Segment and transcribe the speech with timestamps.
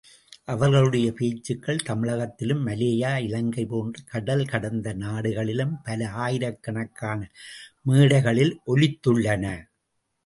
[0.43, 7.31] அவர்களுடைய பேச்சுக்கள் தமிழகத்திலும், மலேயா, இலங்கை போன்ற கடல் கடந்த நாடுகளிலும், பல ஆயிரக் கணக்கான
[7.85, 9.45] மேடைகளில் ஒலித்துள்ளன.